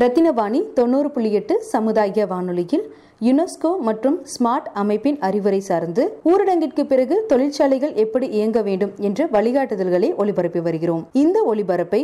ரத்தினவாணி 0.00 0.58
தொண்ணூறு 0.76 1.08
புள்ளி 1.14 1.30
எட்டு 1.38 1.54
சமுதாய 1.70 2.26
வானொலியில் 2.30 2.84
யுனெஸ்கோ 3.26 3.70
மற்றும் 3.86 4.16
ஸ்மார்ட் 4.32 4.68
அமைப்பின் 4.82 5.18
அறிவுரை 5.26 5.58
சார்ந்து 5.68 6.02
ஊரடங்கிற்கு 6.30 6.82
பிறகு 6.92 7.16
தொழிற்சாலைகள் 7.30 7.96
எப்படி 8.04 8.26
இயங்க 8.36 8.60
வேண்டும் 8.68 8.92
என்ற 9.08 9.26
வழிகாட்டுதல்களை 9.34 10.08
ஒளிபரப்பி 10.22 10.60
வருகிறோம். 10.66 11.02
இந்த 11.22 11.38
ஒளிபரப்பை 11.52 12.00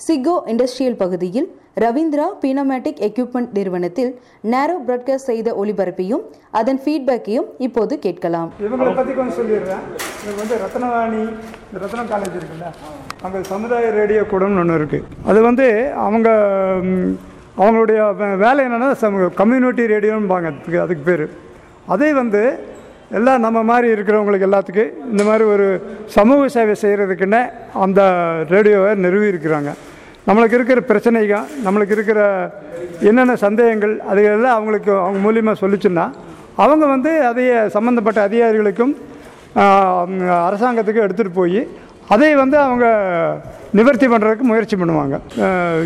சிகோ 0.00 0.34
இண்டஸ்ட்ரியல் 0.52 0.98
பகுதியில் 1.02 1.48
ரவீந்திரா 1.84 2.26
பீனோமேட்டிக் 2.42 3.00
எக்யூப்மெண்ட் 3.08 3.50
நிறுவனத்தில் 3.58 4.12
நேரோ 4.52 4.76
பிராட்காஸ்ட் 4.86 5.30
செய்த 5.30 5.48
ஒளிபரப்பையும் 5.62 6.22
அதன் 6.60 6.80
ஃபீட்பேக்கையும் 6.84 7.48
இப்போது 7.66 7.96
கேட்கலாம். 8.06 8.48
இவங்களை 8.66 8.92
பற்றி 9.00 9.14
கொஞ்சம் 9.18 9.38
சொல்லிடுறேன். 9.40 9.82
இவங்க 10.22 10.38
வந்து 10.42 10.56
ரத்னவாணி 10.64 11.22
இந்த 11.66 11.80
ரத்னம் 11.84 12.10
காலேஜ் 12.12 12.38
இருக்குல்ல 12.40 12.68
அங்கே 13.26 13.42
சமுதாய 13.52 13.90
ரேடியோ 13.98 14.22
கூடம்னு 14.32 14.62
ஒன்று 14.64 14.78
இருக்குது 14.80 15.06
அது 15.30 15.42
வந்து 15.48 15.68
அவங்க 16.06 16.30
அவங்களுடைய 17.58 18.00
வேலை 18.36 18.60
என்னென்னா 18.66 19.30
கம்யூனிட்டி 19.40 19.84
ரேடியோன்பாங்க 19.94 20.48
அதுக்கு 20.52 20.80
அதுக்கு 20.80 21.04
பேர். 21.10 21.24
அதே 21.86 22.12
வந்து 22.12 22.42
எல்லாம் 23.18 23.40
நம்ம 23.40 23.62
மாதிரி 23.62 23.86
இருக்கிறவங்களுக்கு 23.94 24.46
எல்லாத்துக்கும் 24.48 24.92
இந்த 25.12 25.22
மாதிரி 25.24 25.44
ஒரு 25.44 25.66
சமூக 26.06 26.48
சேவை 26.48 26.74
செய்கிறதுக்குன்னே 26.82 27.40
அந்த 27.84 28.00
ரேடியோவை 28.48 28.94
நிறுவி 28.94 29.26
இருக்கிறாங்க 29.32 29.70
நம்மளுக்கு 30.26 30.56
இருக்கிற 30.58 30.80
பிரச்சனைகள் 30.80 31.46
நம்மளுக்கு 31.64 31.96
இருக்கிற 31.96 32.20
என்னென்ன 33.00 33.36
சந்தேகங்கள் 33.46 33.94
அதுகளெல்லாம் 34.10 34.56
அவங்களுக்கு 34.56 34.92
அவங்க 34.92 35.20
மூலியமாக 35.26 35.60
சொல்லிச்சுன்னா 35.60 36.06
அவங்க 36.56 36.86
வந்து 36.86 37.12
அதைய 37.30 37.66
சம்மந்தப்பட்ட 37.66 38.20
அதிகாரிகளுக்கும் 38.22 38.94
அரசாங்கத்துக்கும் 40.48 41.06
எடுத்துகிட்டு 41.06 41.34
போய் 41.34 41.60
அதை 42.08 42.34
வந்து 42.34 42.58
அவங்க 42.58 42.86
நிவர்த்தி 43.78 44.06
பண்ணுறதுக்கு 44.12 44.46
முயற்சி 44.50 44.76
பண்ணுவாங்க. 44.82 45.16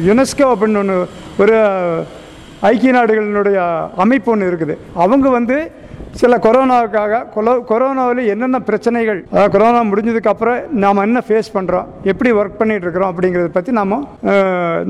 யுனெஸ்கோ 0.08 0.46
அப்படின்னு 0.52 0.80
ஒன்று 0.82 0.98
ஒரு 1.44 1.56
ஐக்கிய 2.72 2.92
நாடுகளினுடைய 2.98 3.56
அமைப்பு 4.04 4.30
ஒன்று 4.34 4.50
இருக்குது. 4.50 4.76
அவங்க 5.04 5.28
வந்து 5.38 5.56
சில 6.20 6.34
கொரோனாவுக்காக 6.44 7.20
கொலோ 7.34 7.52
கொரோனாவில் 7.70 8.20
என்னென்ன 8.32 8.58
பிரச்சனைகள் 8.68 9.20
அதாவது 9.30 9.52
கொரோனா 9.54 9.80
முடிஞ்சதுக்கு 9.88 10.30
அப்புறம் 10.32 10.58
நாம் 10.82 11.02
என்ன 11.06 11.20
ஃபேஸ் 11.28 11.48
பண்ணுறோம் 11.56 11.86
எப்படி 12.10 12.30
ஒர்க் 12.40 12.60
பண்ணிட்டு 12.60 12.86
இருக்கிறோம் 12.86 13.10
அப்படிங்கிறத 13.12 13.50
பற்றி 13.56 13.72
நாம் 13.78 13.96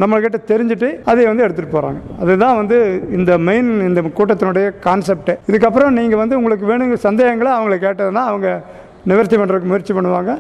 நம்மள்கிட்ட 0.03 0.41
தெரிஞ்சுட்டு 0.51 0.91
அதை 1.11 1.25
வந்து 1.31 1.45
எடுத்துகிட்டு 1.47 1.77
போகிறாங்க 1.77 2.01
அதுதான் 2.23 2.58
வந்து 2.61 2.79
இந்த 3.19 3.39
மெயின் 3.48 3.70
இந்த 3.89 4.03
கூட்டத்தினுடைய 4.19 4.67
கான்செப்ட் 4.89 5.33
இதுக்கப்புறம் 5.51 5.97
நீங்கள் 6.01 6.23
வந்து 6.23 6.39
உங்களுக்கு 6.41 6.70
வேணுங்கிற 6.73 7.01
சந்தேகங்களை 7.08 7.53
அவங்கள 7.56 7.79
கேட்டதுன்னா 7.86 8.25
அவங்க 8.33 8.51
நிவர்த்தி 9.11 9.37
பண்ணுறதுக்கு 9.41 9.71
முயற்சி 9.71 9.93
பண்ணுவாங்க. 9.97 10.33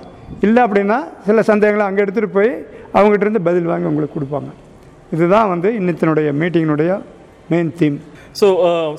இல்லை 0.46 0.60
அப்படின்னா 0.66 0.98
சில 1.26 1.42
சந்தேகங்களை 1.50 1.86
அங்கே 1.88 2.02
எடுத்துகிட்டு 2.04 2.36
போய் 2.38 2.50
அவங்ககிட்ட 2.96 3.26
இருந்து 3.26 3.46
பதில் 3.48 3.70
வாங்கி 3.72 3.88
உங்களுக்கு 3.90 4.16
கொடுப்பாங்க. 4.16 4.50
இதுதான் 5.14 5.48
வந்து 5.52 5.68
இன்னத்தினுடைய 5.80 6.28
மீட்டிங்கினுடைய 6.40 6.92
main 7.52 7.72
theme 7.80 7.98
so 8.38 8.46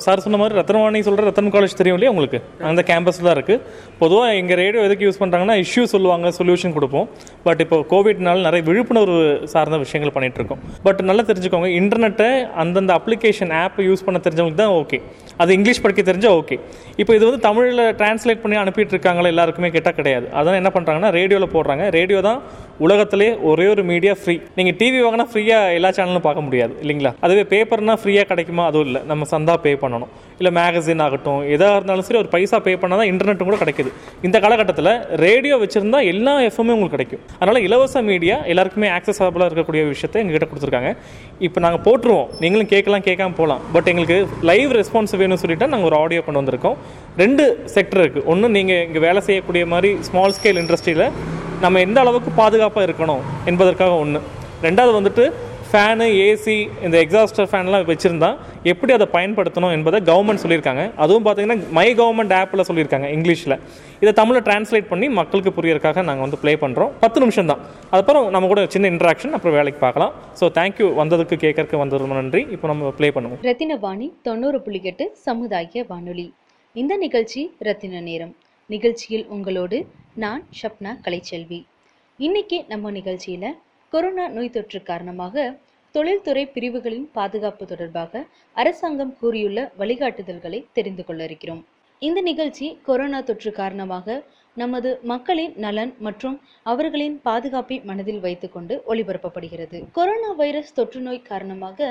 sir 0.04 0.18
uh, 0.18 0.22
சொன்ன 0.24 0.38
மாதிரி 0.40 0.54
ரத்னவாணி 0.58 1.00
சொல்கிற 1.06 1.24
ரத்தன் 1.28 1.50
காலேஜ் 1.54 1.74
தெரியும் 1.80 1.96
இல்லையா 1.96 2.12
உங்களுக்கு? 2.12 2.38
அந்த 2.68 2.82
கேம்பஸில் 2.90 3.26
தான் 3.28 3.36
இருக்குது 3.38 3.60
பொதுவாக 4.02 4.38
எங்கள் 4.40 4.58
ரேடியோ 4.60 4.82
எதுக்கு 4.88 5.04
யூஸ் 5.06 5.18
பண்ணுறாங்கன்னா 5.22 5.56
இஷ்யூ 5.64 5.82
சொல்லுவாங்க 5.94 6.30
சொல்யூஷன் 6.38 6.74
கொடுப்போம். 6.76 7.06
பட் 7.46 7.60
இப்போ 7.64 7.78
கோவிட்னால 7.92 8.44
நிறைய 8.48 8.64
விழிப்புணர்வு 8.68 9.18
சார்ந்த 9.54 9.78
விஷயங்கள் 9.84 10.14
பண்ணிகிட்ருக்கோம் 10.16 10.62
பட் 10.86 11.02
நல்லா 11.10 11.24
தெரிஞ்சுக்கோங்க 11.30 11.70
இன்டர்நெட்டை 11.80 12.30
அந்தந்த 12.64 12.94
அப்ளிகேஷன் 13.00 13.52
ஆப் 13.62 13.80
யூஸ் 13.88 14.04
பண்ண 14.06 14.20
தெரிஞ்சவங்களுக்கு 14.26 14.62
தான் 14.64 14.76
ஓகே 14.82 15.00
அது 15.42 15.50
இங்கிலீஷ் 15.58 15.82
படிக்க 15.86 16.02
தெரிஞ்சால் 16.10 16.36
ஓகே 16.40 16.58
இப்போ 17.00 17.12
இது 17.18 17.24
வந்து 17.28 17.40
தமிழில் 17.48 17.84
டிரான்ஸ்லேட் 18.00 18.42
பண்ணி 18.44 18.58
அனுப்பிட்டு 18.62 18.94
இருக்காங்களா 18.96 19.32
எல்லாருக்குமே 19.34 19.70
கேட்டால் 19.76 19.98
கிடையாது. 19.98 20.26
அதான் 20.38 20.58
என்ன 20.60 20.70
பண்ணுறாங்கன்னா 20.76 21.10
ரேடியோவில் 21.18 21.52
போடுறாங்க. 21.56 21.84
ரேடியோ 21.98 22.20
தான் 22.28 22.40
உலகத்திலே 22.86 23.28
ஒரே 23.50 23.66
ஒரு 23.74 23.82
மீடியா 23.90 24.14
ஃப்ரீ 24.20 24.34
நீங்கள் 24.56 24.76
டிவி 24.80 24.98
வாங்கினா 25.04 25.28
ஃப்ரீயாக 25.32 25.76
எல்லா 25.78 25.90
சேனலும் 25.98 26.26
பார்க்க 26.26 26.46
முடியாது 26.46 26.72
இல்லைங்களா? 26.82 27.12
அதுவே 27.26 27.44
பேப்பர்னால் 27.52 28.00
ஃப்ரீயாக 28.02 28.28
கிடைக்குமா? 28.32 28.64
அதுவும் 28.70 28.88
இல்லை. 28.88 29.02
நம்ம 29.10 29.25
சந்தா 29.32 29.54
பே 29.64 29.72
பண்ணணும். 29.82 30.12
இல்லை 30.38 30.50
மேகசின் 30.58 31.02
ஆகட்டும் 31.04 31.40
எதாக 31.54 31.76
இருந்தாலும் 31.78 32.06
சரி 32.06 32.18
ஒரு 32.22 32.30
பைசா 32.34 32.58
பே 32.66 32.72
பண்ணால் 32.82 33.00
தான் 33.00 33.10
இன்டர்நெட்டும் 33.12 33.48
கூட 33.50 33.58
கிடைக்குது. 33.62 33.90
இந்த 34.26 34.36
காலகட்டத்தில் 34.44 34.90
ரேடியோ 35.24 35.54
வச்சுருந்தா 35.62 36.00
எல்லா 36.12 36.34
எஃப்எம்மே 36.48 36.74
உங்களுக்கு 36.76 36.96
கிடைக்கும். 36.96 37.22
அதனால் 37.38 37.60
இலவச 37.66 38.02
மீடியா 38.10 38.36
எல்லாருக்குமே 38.52 38.90
ஆக்சஸபிளாக 38.96 39.48
இருக்கக்கூடிய 39.50 39.84
விஷயத்தை 39.92 40.20
எங்ககிட்ட 40.22 40.48
கொடுத்துருக்காங்க. 40.50 40.92
இப்போ 41.48 41.60
நாங்கள் 41.66 41.82
போட்டுருவோம். 41.86 42.28
நீங்களும் 42.44 42.70
கேட்கலாம் 42.74 43.06
கேட்காம 43.08 43.36
போகலாம். 43.40 43.64
பட் 43.76 43.88
எங்களுக்கு 43.92 44.18
லைவ் 44.50 44.74
ரெஸ்பான்ஸ் 44.80 45.16
வேணும்னு 45.22 45.42
சொல்லிட்டு 45.44 45.70
நாங்கள் 45.74 45.90
ஒரு 45.90 45.98
ஆடியோ 46.02 46.22
கொண்டு 46.28 46.42
வந்திருக்கோம். 46.42 46.76
ரெண்டு 47.22 47.46
செக்டர் 47.76 48.02
இருக்குது 48.04 48.26
ஒன்று 48.32 48.54
நீங்கள் 48.58 48.84
இங்கே 48.88 49.02
வேலை 49.08 49.22
செய்யக்கூடிய 49.30 49.64
மாதிரி 49.74 49.92
ஸ்மால் 50.10 50.36
ஸ்கேல் 50.38 50.62
இண்டஸ்ட்ரியில் 50.64 51.06
நம்ம 51.64 51.80
எந்த 51.86 51.98
அளவுக்கு 52.04 52.30
பாதுகாப்பாக 52.40 52.86
இருக்கணும் 52.88 53.22
என்பதற்காக 53.50 53.92
ஒன்று 54.04 54.20
ரெண்டாவது 54.64 54.92
வந்துட்டு 54.96 55.24
ஃபேனு 55.70 56.06
ஏசி 56.26 56.54
இந்த 56.86 56.96
எக்ஸாஸ்டர் 57.04 57.48
ஃபேன்லாம் 57.50 57.84
வச்சுருந்தா 57.90 58.28
எப்படி 58.72 58.92
அதை 58.96 59.06
பயன்படுத்தணும் 59.14 59.72
என்பதை 59.76 59.98
கவர்மெண்ட் 60.08 60.42
சொல்லியிருக்காங்க. 60.42 60.82
அதுவும் 61.04 61.24
பார்த்தீங்கன்னா 61.26 61.56
மை 61.78 61.86
கவர்மெண்ட் 62.00 62.34
ஆப்பில் 62.38 62.66
சொல்லியிருக்காங்க 62.68 63.08
இங்கிலீஷில் 63.16 63.56
இதை 64.02 64.12
தமிழில் 64.20 64.44
டிரான்ஸ்லேட் 64.48 64.88
பண்ணி 64.92 65.06
மக்களுக்கு 65.18 65.52
புரியறதுக்காக 65.58 66.04
நாங்கள் 66.08 66.26
வந்து 66.26 66.40
ப்ளே 66.42 66.54
பண்ணுறோம் 66.64 66.92
பத்து 67.02 67.20
நிமிஷம் 67.24 67.50
தான். 67.50 67.60
அதுக்கப்புறம் 67.92 68.26
நம்ம 68.36 68.48
கூட 68.52 68.64
சின்ன 68.74 68.90
இன்ட்ராக்ஷன் 68.94 69.34
அப்புறம் 69.38 69.56
வேலைக்கு 69.58 69.80
பார்க்கலாம். 69.86 70.14
ஸோ 70.40 70.46
தேங்க்யூ 70.58 70.88
வந்ததுக்கு 71.02 71.38
கேட்கறதுக்கு 71.44 71.82
வந்தது 71.84 72.02
ரொம்ப 72.04 72.18
நன்றி. 72.22 72.42
இப்போ 72.56 72.68
நம்ம 72.72 72.94
ப்ளே 73.00 73.10
பண்ணுவோம். 73.18 73.40
ரத்தினவாணி 73.50 74.08
தொண்ணூறு 74.28 74.60
புள்ளி 74.66 74.82
எட்டு 74.92 75.06
சமுதாய 75.28 75.84
வானொலி. 75.92 76.28
இந்த 76.82 76.94
நிகழ்ச்சி 77.04 77.42
ரத்தின 77.68 78.02
நேரம். 78.10 78.34
நிகழ்ச்சியில் 78.70 79.26
உங்களோடு 79.36 79.78
நான் 80.24 80.42
ஷப்னா 80.60 80.92
கலைச்செல்வி. 81.06 81.60
இன்னைக்கு 82.18 82.58
நம்ம 82.72 82.90
நிகழ்ச்சியில 82.98 83.46
கொரோனா 83.92 84.28
நோய் 84.28 84.50
தொற்று 84.50 84.82
காரணமாக 84.82 85.58
தொழில்துறை 85.94 86.46
பிரிவுகளின் 86.46 87.04
பாதுகாப்பு 87.12 87.66
தொடர்பாக 87.66 88.22
அரசாங்கம் 88.52 89.12
கூறியுள்ள 89.20 89.72
வழிகாட்டுதல்களை 89.78 90.66
தெரிந்து 90.72 91.04
கொள்ள 91.04 91.24
இருக்கிறோம். 91.24 91.64
இந்த 91.98 92.20
நிகழ்ச்சி 92.20 92.66
கொரோனா 92.82 93.20
தொற்று 93.20 93.52
காரணமாக 93.52 94.16
நமது 94.54 94.98
மக்களின் 95.02 95.54
நலன் 95.56 95.94
மற்றும் 95.98 96.36
அவர்களின் 96.62 97.20
பாதுகாப்பை 97.22 97.80
மனதில் 97.80 98.20
வைத்துக்கொண்டு 98.20 98.82
ஒளிபரப்பப்படுகிறது. 98.88 99.80
கொரோனா 99.92 100.32
வைரஸ் 100.32 100.74
தொற்று 100.74 101.00
நோய் 101.00 101.26
காரணமாக 101.30 101.88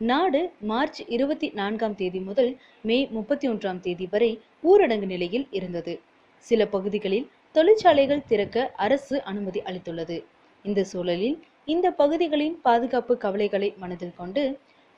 நாடு 0.00 0.52
மார்ச் 0.60 1.02
இருபத்தி 1.06 1.50
நான்காம் 1.54 1.94
தேதி 1.94 2.20
முதல் 2.20 2.52
மே 2.82 3.08
முப்பத்தி 3.10 3.48
ஒன்றாம் 3.48 3.80
தேதி 3.80 4.08
வரை 4.10 4.40
ஊரடங்கு 4.70 5.08
நிலையில் 5.14 5.46
இருந்தது. 5.50 6.00
சில 6.46 6.66
பகுதிகளில் 6.66 7.30
தொழிற்சாலைகள் 7.52 8.28
திறக்க 8.28 8.70
அரசு 8.76 9.16
அனுமதி 9.22 9.62
அளித்துள்ளது. 9.70 10.16
இந்த 10.64 10.80
சூழலில் 10.84 11.38
இந்த 11.68 11.86
பகுதிகளின் 11.92 12.56
பாதுகாப்பு 12.62 13.14
கவலைகளை 13.16 13.68
மனதில் 13.78 14.16
கொண்டு 14.16 14.42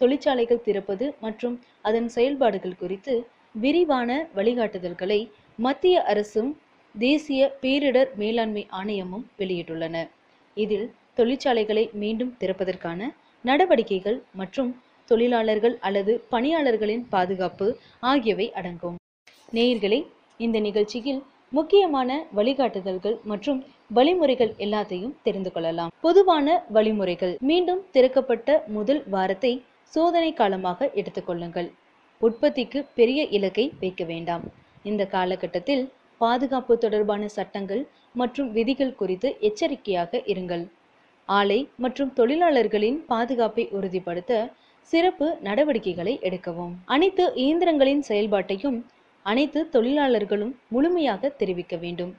தொழிற்சாலைகள் 0.01 0.65
திறப்பது 0.67 1.07
மற்றும் 1.21 1.57
அதன் 1.83 2.09
செயல்பாடுகள் 2.09 2.79
குறித்து 2.79 3.15
விரிவான 3.55 4.11
வழிகாட்டுதல்களை 4.37 5.21
மத்திய 5.59 5.97
அரசும் 6.13 6.51
தேசிய 6.95 7.43
பேரிடர் 7.63 8.11
மேலாண்மை 8.17 8.63
ஆணையமும் 8.81 9.25
வெளியிட்டுள்ளன. 9.39 9.97
இதில் 10.57 10.87
தொழிற்சாலைகளை 11.17 11.85
மீண்டும் 12.03 12.33
திறப்பதற்கான 12.41 13.01
நடவடிக்கைகள் 13.45 14.19
மற்றும் 14.35 14.71
தொழிலாளர்கள் 15.11 15.77
அல்லது 15.81 16.13
பணியாளர்களின் 16.33 17.05
பாதுகாப்பு 17.09 17.67
ஆகியவை 18.03 18.47
அடங்கும். 18.59 18.97
நேயர்களே 19.53 20.01
இந்த 20.41 20.59
நிகழ்ச்சியில் 20.61 21.21
முக்கியமான 21.53 22.11
வழிகாட்டுதல்கள் 22.37 23.17
மற்றும் 23.31 23.61
வழிமுறைகள் 23.97 24.53
எல்லாத்தையும் 24.65 25.15
தெரிந்து 25.27 25.51
கொள்ளலாம். 25.53 25.91
பொதுவான 26.05 26.47
வழிமுறைகள். 26.77 27.35
மீண்டும் 27.51 27.83
திறக்கப்பட்ட 27.95 28.49
முதல் 28.77 29.03
வாரத்தை 29.15 29.53
சோதனை 29.93 30.31
காலமாக 30.41 30.89
எடுத்துக்கொள்ளுங்கள் 31.01 31.69
உற்பத்திக்கு 32.21 32.79
பெரிய 32.99 33.21
இலக்கை 33.37 33.67
வைக்க 33.83 34.03
வேண்டாம். 34.13 34.45
இந்த 34.91 35.03
காலகட்டத்தில் 35.17 35.85
பாதுகாப்பு 36.21 36.75
தொடர்பான 36.85 37.23
சட்டங்கள் 37.37 37.83
மற்றும் 38.21 38.51
விதிகள் 38.57 38.97
குறித்து 39.01 39.29
எச்சரிக்கையாக 39.49 40.23
இருங்கள். 40.33 40.65
ஆலை 41.29 41.61
மற்றும் 41.85 42.11
தொழிலாளர்களின் 42.19 42.99
பாதுகாப்பை 43.13 43.65
உறுதிப்படுத்த 43.77 44.33
சிறப்பு 44.93 45.27
நடவடிக்கைகளை 45.47 46.15
எடுக்கவும். 46.29 46.75
அனைத்து 46.95 47.25
இயந்திரங்களின் 47.45 48.03
செயல்பாட்டையும் 48.11 48.79
அனைத்து 49.27 49.61
தொழிலாளர்களும் 49.75 50.55
முழுமையாக 50.75 51.29
தெரிவிக்க 51.41 51.75
வேண்டும். 51.85 52.13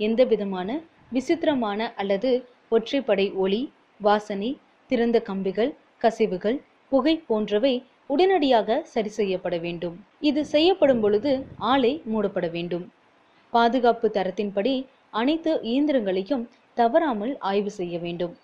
எந்த 0.00 0.22
விதமான 0.32 0.68
விசித்திரமான 1.12 1.80
அல்லது 2.00 2.30
ஒற்றைப்படை 2.72 3.26
ஒளி 3.44 3.62
வாசனை 4.00 4.50
திறந்த 4.90 5.18
கம்பிகள் 5.28 5.72
கசிவுகள் 6.04 6.58
புகை 6.92 7.14
போன்றவை 7.28 7.74
உடனடியாக 8.10 8.78
சரி 8.84 9.10
செய்யப்பட 9.18 9.56
வேண்டும். 9.56 9.96
இது 10.28 10.40
செய்யப்படும் 10.44 11.02
பொழுது 11.04 11.30
ஆலை 11.72 11.92
மூடப்பட 12.12 12.46
வேண்டும். 12.56 12.84
பாதுகாப்பு 13.52 14.06
தரத்தின்படி 14.16 14.74
அனைத்து 15.20 15.52
இயந்திரங்களையும் 15.70 16.44
தவறாமல் 16.76 17.32
ஆய்வு 17.50 17.70
செய்ய 17.78 17.94
வேண்டும். 17.98 18.34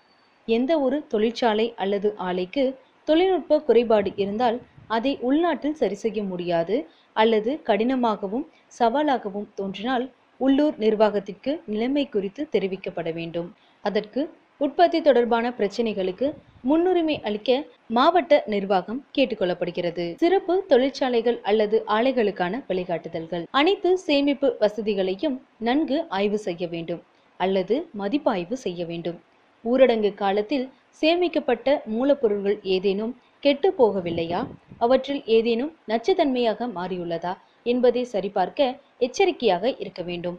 எந்த 0.47 0.71
ஒரு 0.85 0.97
தொழிற்சாலை 1.13 1.67
அல்லது 1.83 2.09
ஆலைக்கு 2.29 2.63
தொழில்நுட்ப 3.07 3.59
குறைபாடு 3.67 4.09
இருந்தால் 4.23 4.57
அதை 4.89 5.11
உள்நாட்டில் 5.27 5.79
சரி 5.81 5.97
செய்ய 6.03 6.19
முடியாது 6.23 6.75
அல்லது 7.15 7.51
கடினமாகவும் 7.69 8.45
சவாலாகவும் 8.79 9.47
தோன்றினால் 9.59 10.05
உள்ளூர் 10.39 10.77
நிர்வாகத்திற்கு 10.77 11.51
நிலைமை 11.71 12.05
குறித்து 12.09 12.41
தெரிவிக்கப்பட 12.53 13.09
வேண்டும். 13.13 13.49
அதற்கு 13.83 14.21
உற்பத்தி 14.65 14.99
தொடர்பான 15.01 15.45
பிரச்சனைகளுக்கு 15.57 16.27
முன்னுரிமை 16.69 17.15
அளிக்க 17.27 17.49
மாவட்ட 17.97 18.33
நிர்வாகம் 18.53 18.99
கேட்டுக்கொள்ளப்படுகிறது. 19.17 20.05
சிறப்பு 20.23 20.53
தொழிற்சாலைகள் 20.71 21.37
அல்லது 21.49 21.77
ஆலைகளுக்கான 21.97 22.61
வழிகாட்டுதல்கள். 22.69 23.43
அனைத்து 23.59 23.91
சேமிப்பு 24.07 24.49
வசதிகளையும் 24.59 25.37
நன்கு 25.67 25.99
ஆய்வு 26.17 26.39
செய்ய 26.47 26.67
வேண்டும் 26.67 27.01
அல்லது 27.39 27.75
மதிப்பாய்வு 28.01 28.57
செய்ய 28.65 28.85
வேண்டும். 28.85 29.17
ஊரடங்கு 29.65 30.11
காலத்தில் 30.13 30.67
சேமிக்கப்பட்ட 31.01 31.67
மூலப்பொருட்கள் 31.95 32.57
ஏதேனும் 32.75 33.13
கெட்டு 33.39 33.69
போகவில்லையா? 33.79 34.41
அவற்றில் 34.81 35.23
ஏதேனும் 35.37 35.71
நச்சுத்தன்மையாக 35.87 36.67
மாறியுள்ளதா? 36.77 37.33
என்பதை 37.73 38.03
சரிபார்க்க 38.13 38.75
எச்சரிக்கையாக 39.05 39.73
இருக்க 39.83 40.01
வேண்டும். 40.09 40.37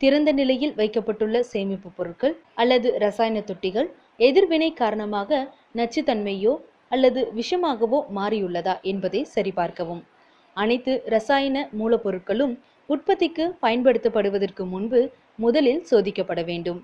திறந்த 0.00 0.30
நிலையில் 0.40 0.74
வைக்கப்பட்டுள்ள 0.80 1.36
சேமிப்பு 1.52 1.88
பொருட்கள் 1.98 2.34
அல்லது 2.62 2.88
ரசாயன 3.04 3.38
தொட்டிகள் 3.48 3.88
எதிர்வினை 4.28 4.70
காரணமாக 4.82 5.40
நச்சுத்தன்மையோ 5.78 6.54
அல்லது 6.94 7.20
விஷமாகவோ 7.38 7.98
மாறியுள்ளதா 8.18 8.74
என்பதை 8.92 9.20
சரிபார்க்கவும். 9.34 10.02
அனைத்து 10.56 10.92
ரசாயன 11.14 11.56
மூலப்பொருட்களும் 11.80 12.54
உற்பத்திக்கு 12.88 13.44
பயன்படுத்தப்படுவதற்கு 13.64 14.62
முன்பு 14.74 15.00
முதலில் 15.44 15.82
சோதிக்கப்பட 15.90 16.40
வேண்டும். 16.50 16.80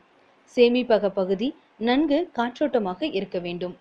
சேமிப்பக 0.56 1.08
பகுதி 1.20 1.48
நன்கு 1.88 2.18
காற்றோட்டமாக 2.38 3.00
இருக்க 3.18 3.38
வேண்டும். 3.46 3.74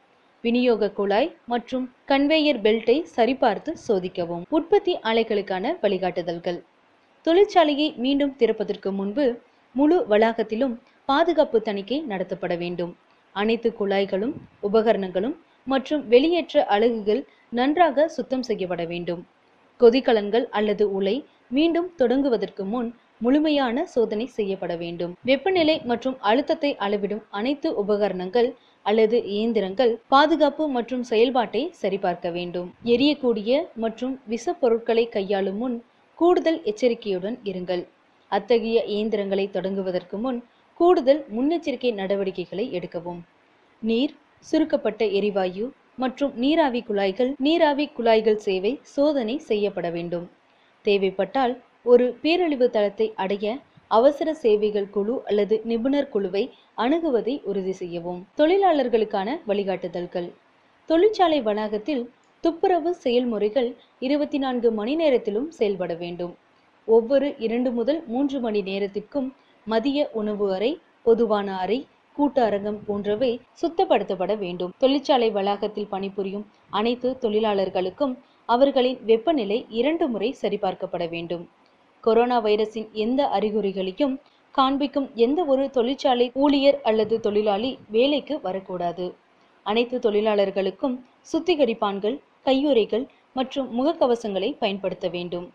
விநியோக 0.44 0.90
குழாய் 0.98 1.30
மற்றும் 1.52 1.84
கன்வேயர் 2.10 2.60
பெல்ட்டை 2.66 2.96
சரிபார்த்து 3.16 3.72
சோதிக்கவும். 3.88 4.42
உற்பத்தி 4.50 4.94
ஆலைகளுக்கான 5.10 5.66
வழிகாட்டுதல்கள். 5.84 6.60
தொழிற்சாலையை 7.26 7.88
மீண்டும் 7.96 8.34
திறப்பதற்கு 8.36 8.92
முன்பு 8.92 9.26
முழு 9.76 9.98
வளாகத்திலும் 10.10 10.74
பாதுகாப்பு 11.10 11.60
தணிக்கை 11.62 11.98
நடத்தப்பட 12.12 12.54
வேண்டும். 12.58 12.92
அனைத்து 13.36 13.70
குழாய்களும் 13.80 14.34
உபகரணங்களும் 14.62 15.36
மற்றும் 15.68 16.04
வெளியேற்ற 16.08 16.66
அலகுகள் 16.76 17.22
நன்றாக 17.60 18.08
சுத்தம் 18.08 18.46
செய்யப்பட 18.50 18.84
வேண்டும். 18.86 19.22
கொதிகலன்கள் 19.80 20.46
அல்லது 20.50 20.84
உலை 20.92 21.16
மீண்டும் 21.50 21.90
தொடங்குவதற்கு 22.00 22.64
முன் 22.66 22.90
முழுமையான 23.24 23.86
சோதனை 23.94 24.26
செய்யப்பட 24.38 24.74
வேண்டும். 24.84 25.14
வெப்பநிலை 25.30 25.76
மற்றும் 25.92 26.18
அழுத்தத்தை 26.30 26.72
அளவிடும் 26.86 27.24
அனைத்து 27.40 27.70
உபகரணங்கள் 27.84 28.50
அல்லது 28.86 29.18
இயந்திரங்கள் 29.34 29.92
பாதுகாப்பு 30.14 30.64
மற்றும் 30.78 31.04
செயல்பாட்டை 31.12 31.62
சரிபார்க்க 31.82 32.30
வேண்டும். 32.38 32.70
எரியக்கூடிய 32.94 33.52
மற்றும் 33.84 34.16
விஷ 34.34 34.56
பொருட்களை 34.62 35.06
கையாளும் 35.16 35.60
முன் 35.64 35.78
கூடுதல் 36.20 36.60
எச்சரிக்கையுடன் 36.72 37.38
இருங்கள். 37.52 37.84
அத்தகைய 38.32 38.80
இயந்திரங்களை 38.96 39.46
தொடங்குவதற்கு 39.56 40.18
முன் 40.26 40.40
கூடுதல் 40.80 41.22
முன்னெச்சரிக்கை 41.36 41.92
நடவடிக்கைகளை 42.02 42.66
எடுக்கவும். 42.78 43.22
நீர் 43.82 44.14
சுருக்கப்பட்ட 44.46 45.04
எரிவாயு 45.20 45.66
மற்றும் 46.02 46.32
நீராவி 46.44 46.82
குழாய்கள் 46.88 47.32
நீராவி 47.46 47.86
குழாய்கள் 47.98 48.40
சேவை 48.46 48.72
சோதனை 48.96 49.36
செய்யப்பட 49.50 49.88
வேண்டும். 49.96 50.26
தேவைப்பட்டால் 50.86 51.54
ஒரு 51.86 52.06
பேரழிவு 52.22 52.70
தளத்தை 52.70 53.14
அடைய 53.16 53.46
அவசர 53.88 54.34
சேவைகள் 54.34 54.90
குழு 54.90 55.16
அல்லது 55.26 55.56
நிபுணர் 55.64 56.10
குழுவை 56.10 56.44
அணுகுவதை 56.78 57.34
உறுதி 57.44 57.72
செய்யவும். 57.72 58.20
தொழிலாளர்களுக்கான 58.38 59.30
வழிகாட்டுதல்கள். 59.48 60.30
தொழிற்சாலை 60.90 61.40
வளாகத்தில் 61.42 62.04
துப்புரவு 62.44 62.92
செயல்முறைகள் 62.96 63.70
இருபத்தி 64.00 64.38
நான்கு 64.38 64.70
மணி 64.72 64.94
நேரத்திலும் 64.96 65.50
செயல்பட 65.52 65.94
வேண்டும். 65.94 66.34
ஒவ்வொரு 66.88 67.28
இரண்டு 67.38 67.72
முதல் 67.72 68.00
மூன்று 68.08 68.40
மணி 68.40 68.62
நேரத்திற்கும் 68.62 69.28
மதிய 69.68 70.10
உணவு 70.14 70.48
அறை 70.54 70.72
பொதுவான 71.04 71.58
அறை 71.58 71.80
கூட்ட 72.18 72.38
அரங்கம் 72.44 72.80
போன்றவை 72.86 73.32
சுத்தப்படுத்தப்பட 73.62 74.34
வேண்டும். 74.38 74.74
தொழிற்சாலை 74.78 75.30
வளாகத்தில் 75.32 75.88
பணிபுரியும் 75.88 76.46
அனைத்து 76.70 77.12
தொழிலாளர்களுக்கும் 77.22 78.16
அவர்களின் 78.50 79.00
வெப்பநிலை 79.06 79.66
இரண்டு 79.70 80.08
முறை 80.08 80.36
சரிபார்க்கப்பட 80.42 81.10
வேண்டும். 81.10 81.44
கொரோனா 82.04 82.38
வைரஸின் 82.42 82.88
எந்த 83.04 83.22
அறிகுறிகளையும் 83.28 84.16
காண்பிக்கும் 84.56 85.08
எந்த 85.16 85.40
ஒரு 85.46 85.64
தொழிற்சாலை 85.70 86.26
ஊழியர் 86.44 86.80
அல்லது 86.82 87.16
தொழிலாளி 87.20 87.72
வேலைக்கு 87.88 88.36
வரக்கூடாது. 88.42 89.06
அனைத்து 89.66 89.98
தொழிலாளர்களுக்கும் 90.00 90.96
சுத்திகரிப்பான்கள் 91.32 92.18
கையுறைகள் 92.46 93.06
மற்றும் 93.34 93.68
முகக்கவசங்களை 93.78 94.50
பயன்படுத்த 94.60 95.08
வேண்டும். 95.08 95.48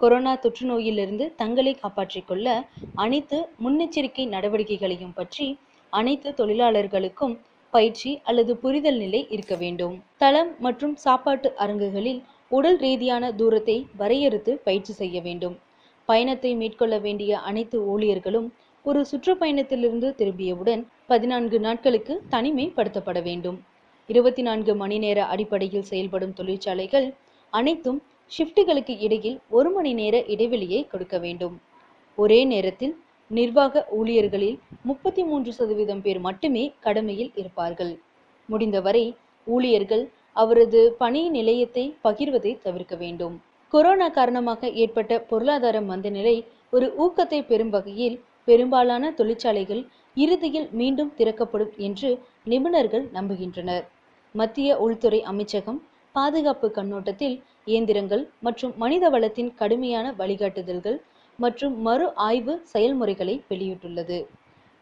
கொரோனா 0.00 0.32
தொற்றுநோயிலிருந்து 0.36 1.26
தங்களை 1.36 1.72
காப்பாற்றிக் 1.74 2.28
கொள்ள 2.28 2.46
அனைத்து 2.94 3.38
முன்னெச்சரிக்கை 3.64 4.24
நடவடிக்கைகளையும் 4.34 5.14
பற்றி 5.14 5.46
அனைத்து 5.92 6.30
தொழிலாளர்களுக்கும் 6.40 7.34
பயிற்சி 7.72 8.10
அல்லது 8.22 8.52
புரிதல் 8.56 8.98
நிலை 9.04 9.20
இருக்க 9.28 9.54
வேண்டும். 9.54 9.94
தளம் 10.16 10.50
மற்றும் 10.58 10.96
சாப்பாட்டு 10.96 11.48
அரங்குகளில் 11.56 12.20
உடல் 12.50 12.78
ரீதியான 12.78 13.32
தூரத்தை 13.32 13.76
வரையறுத்து 13.96 14.52
பயிற்சி 14.66 14.92
செய்ய 14.92 15.20
வேண்டும். 15.20 15.56
பயணத்தை 16.06 16.54
மேற்கொள்ள 16.54 16.98
வேண்டிய 16.98 17.38
அனைத்து 17.38 17.98
ஊழியர்களும் 17.98 18.48
ஒரு 18.82 19.06
சுற்றுப்பயணத்திலிருந்து 19.10 20.14
திரும்பியவுடன் 20.14 20.86
பதினான்கு 21.06 21.60
நாட்களுக்கு 21.60 22.22
தனிமைப்படுத்தப்பட 22.30 23.22
வேண்டும். 23.22 23.62
இருபத்தி 24.06 24.42
நான்கு 24.42 24.74
மணி 24.74 24.98
நேர 24.98 25.24
அடிப்படையில் 25.24 25.82
செயல்படும் 25.82 26.32
தொழிற்சாலைகள் 26.32 27.14
அனைத்தும் 27.50 28.02
ஷிப்டுகளுக்கு 28.38 28.98
இடையில் 29.00 29.40
ஒரு 29.48 29.70
மணி 29.70 29.92
நேர 29.94 30.24
இடைவெளியை 30.24 30.86
கொடுக்க 30.86 31.18
வேண்டும். 31.18 31.60
ஒரே 32.16 32.44
நேரத்தில் 32.44 32.94
நிர்வாக 33.28 33.86
ஊழியர்களில் 33.90 34.58
முப்பத்தி 34.82 35.22
மூன்று 35.24 35.52
சதவீதம் 35.52 36.02
பேர் 36.02 36.20
மட்டுமே 36.20 36.72
கடமையில் 36.80 37.32
இருப்பார்கள். 37.34 37.98
முடிந்தவரை 38.48 39.14
ஊழியர்கள் 39.46 40.08
அவரது 40.32 40.80
பணி 40.98 41.28
நிலையத்தை 41.28 41.94
பகிர்வதை 42.04 42.58
தவிர்க்க 42.62 42.96
வேண்டும். 42.96 43.36
கொரோனா 43.72 44.06
காரணமாக 44.08 44.68
ஏற்பட்ட 44.82 45.12
பொருளாதார 45.30 45.76
மந்தநிலை 45.80 46.36
ஒரு 46.70 46.86
ஊக்கத்தை 47.04 47.40
பெறும் 47.46 47.70
வகையில் 47.70 48.16
பெரும்பாலான 48.44 49.10
தொழிற்சாலைகள் 49.10 49.82
இறுதியில் 50.16 50.68
மீண்டும் 50.70 51.10
திறக்கப்படும் 51.16 51.72
என்று 51.86 52.10
நிபுணர்கள் 52.44 53.04
நம்புகின்றனர். 53.16 53.84
மத்திய 54.34 54.78
உள்துறை 54.84 55.20
அமைச்சகம் 55.32 55.80
பாதுகாப்பு 56.14 56.68
கண்ணோட்டத்தில் 56.70 57.36
இயந்திரங்கள் 57.64 58.22
மற்றும் 58.40 58.72
மனித 58.82 59.04
வளத்தின் 59.14 59.50
கடுமையான 59.54 60.06
வழிகாட்டுதல்கள் 60.20 60.98
மற்றும் 61.38 61.74
மறு 61.86 62.06
ஆய்வு 62.28 62.54
செயல்முறைகளை 62.72 63.34
வெளியிட்டுள்ளது. 63.50 64.18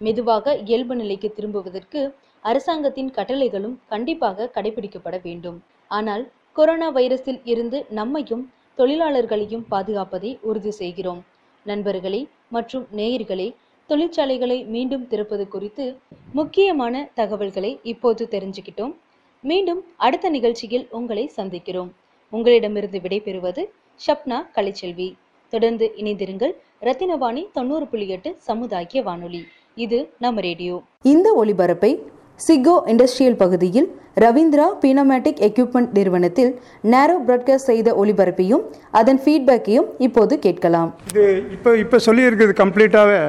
மெதுவாக 0.01 0.55
இயல்பு 0.67 0.95
நிலைக்கு 0.97 1.29
திரும்புவதற்கு 1.33 2.01
அரசாங்கத்தின் 2.45 3.11
கட்டளைகளும் 3.19 3.77
கண்டிப்பாக 3.93 4.51
கடைபிடிக்கப்பட 4.57 5.17
வேண்டும். 5.27 5.59
ஆனால் 5.91 6.25
கொரோனா 6.53 6.89
வைரஸில் 6.93 7.41
இருந்து 7.53 7.79
நம்மையும் 7.99 8.45
தொழிலாளர்களையும் 8.79 9.65
பாதுகாப்பதை 9.71 10.39
உறுதி 10.41 10.71
செய்கிறோம். 10.71 11.25
நண்பர்களே 11.65 12.29
மற்றும் 12.49 12.87
நேயர்களே 12.97 13.55
தொழிற்சாலைகளை 13.89 14.67
மீண்டும் 14.67 15.09
திறப்பது 15.09 15.49
குறித்து 15.49 15.97
முக்கியமான 16.33 17.11
தகவல்களை 17.15 17.81
இப்போது 17.83 18.29
தெரிஞ்சுக்கிட்டோம். 18.31 18.95
மீண்டும் 19.41 19.85
அடுத்த 19.97 20.31
நிகழ்ச்சியில் 20.31 20.87
உங்களை 20.91 21.31
சந்திக்கிறோம். 21.37 21.91
உங்களிடமிருந்து 22.31 22.99
விடைபெறுவது 22.99 23.65
ஷப்னா 24.07 24.39
கலைச்செல்வி. 24.55 25.15
தொடர்ந்து 25.49 25.93
இணைந்திருங்கள் 25.97 26.55
ரத்தினவாணி 26.81 27.43
தொண்ணூறு 27.53 27.87
புள்ளி 27.87 28.09
எட்டு 28.09 28.37
சமுதாய 28.39 29.03
வானொலி. 29.03 29.43
இது 29.75 29.99
நம்ம 30.19 30.41
ரேடியோ. 30.41 30.83
இந்த 31.03 31.29
ஒளிபரப்பை 31.43 31.91
சிகோ 32.39 32.75
இண்டஸ்ட்ரியல் 32.93 33.37
பகுதியில் 33.43 33.87
ரவீந்திரா 34.23 34.65
பினோமேட்டிக் 34.83 35.41
எக்யூப்மெண்ட் 35.49 35.93
நிறுவனத்தில் 35.99 36.51
நேரோ 36.93 37.15
பிராட்காஸ்ட் 37.27 37.69
செய்த 37.71 37.89
ஒளிபரப்பையும் 38.01 38.63
அதன் 39.01 39.21
ஃபீட்பேக்கையும் 39.25 39.87
இப்போது 40.07 40.35
கேட்கலாம். 40.39 40.91
இது 41.11 41.25
இப்போ 41.57 41.71
இப்போ 41.85 41.99
சொல்லியிருக்குது 42.07 42.55
கம்ப்ளீட்டாகவே 42.63 43.21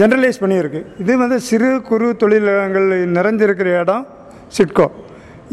ஜென்ரலைஸ் 0.00 0.40
பண்ணியிருக்கு. 0.42 0.80
இது 1.02 1.12
வந்து 1.22 1.38
சிறு 1.48 1.70
குறு 1.88 2.08
தொழிலகங்கள் 2.22 2.88
நிறைஞ்சிருக்கிற 3.16 3.72
இடம் 3.82 4.04
சிட்கோ 4.58 4.86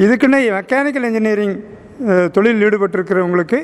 இதுக்குன்னு 0.03 0.39
மெக்கானிக்கல் 0.59 1.07
இன்ஜினியரிங் 1.09 1.55
தொழில் 2.35 2.63
ஈடுபட்டிருக்கிறவங்களுக்கு 2.67 3.59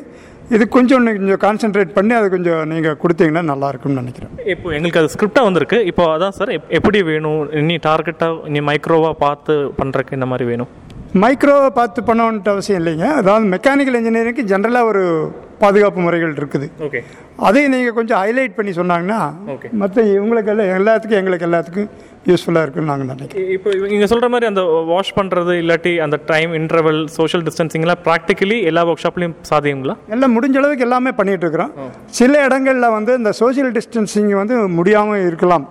இது 0.49 0.67
கொஞ்சம் 0.67 1.05
கொஞ்சம் 1.05 1.39
கான்சென்ட்ரேட் 1.39 1.93
பண்ணி 1.93 2.13
அது 2.13 2.29
கொஞ்சம் 2.29 2.67
நீங்கள் 2.67 2.97
கொடுத்தீங்கன்னா 3.03 3.41
நல்லா 3.41 3.67
இருக்கும்னு 3.67 3.99
நினைக்கிறேன். 3.99 4.31
இப்போ 4.45 4.69
எங்களுக்கு 4.69 4.99
அது 4.99 5.07
ஸ்கிரிப்டாக 5.07 5.43
வந்திருக்கு. 5.43 5.85
இப்போ 5.85 6.17
அதான் 6.17 6.29
சார் 6.29 6.49
எப்- 6.49 6.69
எப்படி 6.69 7.03
வேணும்? 7.03 7.51
இனி 7.51 7.75
டார்கெட்டாக 7.75 8.47
இனி 8.47 8.59
மைக்ரோவாக 8.59 9.11
பார்த்து 9.11 9.71
பண்ணுறக்கு 9.83 10.13
இந்த 10.13 10.25
மாதிரி 10.25 10.49
வேணும்? 10.49 10.67
மைக்ரோவை 11.13 11.69
பார்த்து 11.69 12.01
பண்ணணுன்ட்டு 12.01 12.49
அவசியம் 12.49 12.85
இல்லைங்க. 12.85 13.05
அதாவது 13.05 13.45
மெக்கானிக்கல் 13.47 13.99
இன்ஜினியரிங்க்கு 13.99 14.47
ஜென்ரலாக 14.47 14.83
ஒரு 14.83 15.31
பாதுகாப்பு 15.59 16.01
முறைகள் 16.01 16.33
இருக்குது. 16.33 16.67
ஓகே. 16.79 16.99
அதையும் 17.35 17.71
நீங்கள் 17.71 17.93
கொஞ்சம் 17.93 18.21
ஹைலைட் 18.21 18.55
பண்ணி 18.55 18.71
சொன்னாங்கன்னா 18.71 19.33
Okay. 19.47 19.71
மற்ற 19.71 20.03
இவங்களுக்கு 20.03 20.47
எல்லாம் 20.47 20.67
எல்லாத்துக்கும் 20.67 21.09
எங்களுக்கு 21.09 21.45
எல்லாத்துக்கும் 21.45 21.89
யூஸ்ஃபுல்லாக 22.27 22.63
இருக்குன்னு 22.65 22.89
நாங்கள் 22.91 23.09
நினைக்கிறோம். 23.09 23.49
இப்போ 23.55 23.69
நீங்க 23.91 24.05
சொல்ற 24.11 24.27
மாதிரி 24.31 24.45
அந்த 24.51 24.61
வாஷ் 24.89 25.13
பண்றது 25.19 25.53
இல்லாட்டி 25.61 25.93
அந்த 26.05 26.17
டைம் 26.31 26.51
இன்டர்வல் 26.59 26.99
சோஷியல் 27.17 27.43
டிஸ்டன்சிங்லாம் 27.47 28.01
ப்ராக்டிக்கலி 28.07 28.57
எல்லா 28.69 28.81
ஒர்க் 28.89 29.03
ஷாப்லையும் 29.05 29.35
சாத்தியங்களா? 29.51 29.95
எல்லாம் 30.15 30.33
முடிஞ்ச 30.37 30.57
அளவுக்கு 30.61 30.85
எல்லாமே 30.87 31.13
பண்ணிட்டு 31.19 31.45
இருக்கிறோம். 31.45 31.71
சில 32.19 32.43
இடங்களில் 32.47 32.93
வந்து 32.97 33.13
இந்த 33.21 33.31
சோஷியல் 33.41 33.71
டிஸ்டன்சிங் 33.77 34.31
வந்து 34.41 34.57
முடியாமல் 34.79 35.25
இருக்கலாம். 35.29 35.67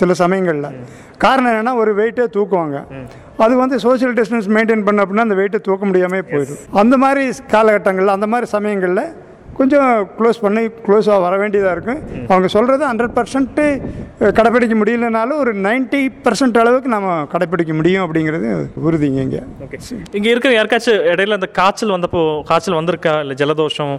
சில 0.00 0.14
சமயங்களில். 0.22 0.70
காரணம் 1.24 1.50
என்னன்னா 1.52 1.74
ஒரு 1.82 1.90
வெயிட்டே 1.98 2.24
தூக்குவாங்க. 2.36 2.78
அது 3.44 3.54
வந்து 3.62 3.76
சோஷியல் 3.86 4.14
டிஸ்டன்ஸ் 4.18 4.48
மெயின்டைன் 4.56 4.86
பண்ண 4.86 5.02
அப்படின்னா 5.02 5.26
அந்த 5.28 5.36
வெயிட்டை 5.40 5.60
தூக்க 5.68 5.84
முடியாமல் 5.90 6.28
போயிடும். 6.32 6.62
அந்த 6.82 6.96
மாதிரி 7.04 7.24
காலகட்டங்களில் 7.54 8.16
அந்த 8.18 8.26
மாதிரி 8.32 8.48
சமயங்களில் 8.56 9.04
கொஞ்சம் 9.58 9.88
க்ளோஸ் 10.18 10.38
பண்ணி 10.44 10.62
க்ளோஸாக 10.84 11.18
வர 11.24 11.34
வேண்டியதாக 11.40 11.74
இருக்கும். 11.76 12.00
அவங்க 12.30 12.48
சொல்கிறது 12.54 12.82
ஹண்ட்ரட் 12.90 13.14
பர்சன்ட்டு 13.18 13.64
கடைப்பிடிக்க 14.38 14.74
முடியலனாலும் 14.80 15.40
ஒரு 15.42 15.52
90% 15.66 16.22
பர்சன்ட் 16.26 16.60
அளவுக்கு 16.62 16.90
நம்ம 16.94 17.08
கடைப்பிடிக்க 17.32 17.72
முடியும் 17.78 18.04
அப்படிங்கிறது 18.04 18.50
உறுதிங்க 18.88 19.20
இங்கே. 19.26 19.42
ஓகே 19.64 19.78
இங்க 20.18 20.28
இருக்கிற 20.32 20.52
யாருக்காச்சும் 20.56 21.00
இடையில 21.12 21.38
அந்த 21.38 21.48
காய்ச்சல் 21.58 21.94
வந்தப்போ 21.96 22.22
காய்ச்சல் 22.50 22.78
வந்திருக்கா? 22.80 23.14
இல்லை 23.24 23.36
ஜலதோஷம் 23.42 23.94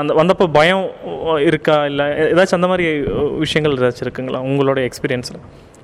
அந்த 0.00 0.14
வந்தப்போ 0.20 0.46
பயம் 0.58 0.84
இருக்கா? 1.48 1.78
இல்லை 1.92 2.06
ஏதாச்சும் 2.32 2.60
அந்த 2.60 2.70
மாதிரி 2.72 2.86
விஷயங்கள் 3.44 3.78
ஏதாச்சும் 3.82 4.06
இருக்குங்களா? 4.06 4.42
உங்களோட 4.50 4.78
எக்ஸ்பீரியன்ஸில் 4.90 5.40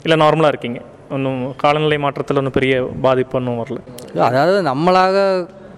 இல்லை 0.06 0.18
நார்மலாக 0.24 0.52
இருக்கீங்க. 0.54 0.80
ஒன்றும் 1.16 1.42
காலநிலை 1.64 1.98
மாற்றத்தில் 2.04 2.40
ஒன்றும் 2.40 2.58
பெரிய 2.58 2.74
பாதிப்பு 3.06 3.36
ஒன்றும் 3.40 3.60
வரல. 3.60 3.78
அதாவது 4.30 4.58
நம்மளாக 4.70 5.18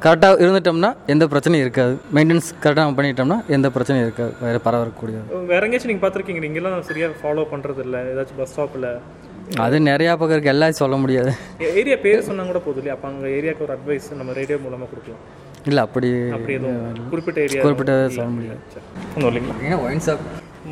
கரெக்டாக 0.05 0.41
இருந்துட்டோம்னா 0.45 0.91
எந்த 1.13 1.25
பிரச்சனையும் 1.33 1.65
இருக்காது. 1.65 1.95
மெயின்டெனன்ஸ் 2.17 2.49
கரெக்டாக 2.63 2.83
நம்ம 2.85 2.97
பண்ணிட்டோம்னா 2.99 3.39
எந்த 3.57 3.69
பிரச்சனையும் 3.77 4.07
இருக்காது. 4.07 4.33
வேறு 4.45 4.59
பரவக்கூடியது 4.67 5.41
வேற 5.53 5.61
எங்கேயாச்சும் 5.67 5.93
நீங்கள் 5.93 6.05
பார்த்துருக்கீங்க 6.05 6.43
நீங்களாம் 6.47 6.89
சரியாக 6.91 7.15
ஃபாலோ 7.21 7.45
பண்ணுறது 7.53 7.83
இல்லை 7.87 8.01
ஏதாச்சும் 8.13 8.41
பஸ் 8.43 8.53
ஸ்டாப்பில் 8.55 8.89
அது 9.65 9.77
நிறையா 9.89 10.13
பக்கம் 10.21 10.35
இருக்குது 10.37 10.55
எல்லாம் 10.55 10.79
சொல்ல 10.81 10.95
முடியாது. 11.03 11.33
ஏரியா 11.81 11.97
பேர் 12.05 12.27
சொன்னா 12.29 12.45
கூட 12.51 12.61
போதும் 12.65 12.81
இல்லையா? 12.83 12.97
அப்போ 12.97 13.09
அங்கே 13.11 13.29
ஏரியாவுக்கு 13.39 13.65
ஒரு 13.67 13.75
அட்வைஸ் 13.77 14.09
நம்ம 14.21 14.35
ரேடியோ 14.41 14.59
மூலமாக 14.65 14.89
கொடுக்கலாம். 14.93 15.23
இல்லை 15.71 15.83
அப்படி 15.87 16.09
அப்படி 16.37 16.55
எதுவும் 16.59 17.09
குறிப்பிட்ட 17.13 17.41
ஏரியா 17.47 17.63
குறிப்பிட்ட 17.67 17.95
சொல்ல 18.17 18.29
முடியாது. 18.37 18.61
ஒன்றும் 19.15 19.31
இல்லைங்களா? 19.31 19.57
ஏன்னா 19.67 19.79
ஒயின் 19.87 20.05
ஷாப் 20.09 20.27